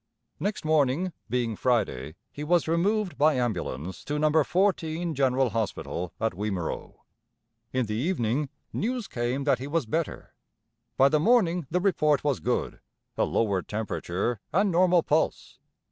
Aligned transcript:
Next 0.39 0.65
morning, 0.65 1.13
being 1.29 1.55
Friday, 1.55 2.15
he 2.31 2.43
was 2.43 2.67
removed 2.67 3.19
by 3.19 3.35
ambulance 3.35 4.03
to 4.05 4.17
No. 4.17 4.43
14 4.43 5.13
General 5.13 5.51
Hospital 5.51 6.11
at 6.19 6.31
Wimereux. 6.33 6.95
In 7.71 7.85
the 7.85 7.93
evening 7.93 8.49
news 8.73 9.07
came 9.07 9.43
that 9.43 9.59
he 9.59 9.67
was 9.67 9.85
better; 9.85 10.33
by 10.97 11.07
the 11.07 11.19
morning 11.19 11.67
the 11.69 11.79
report 11.79 12.23
was 12.23 12.39
good, 12.39 12.79
a 13.15 13.25
lowered 13.25 13.67
temperature 13.67 14.39
and 14.51 14.71
normal 14.71 15.03
pulse. 15.03 15.59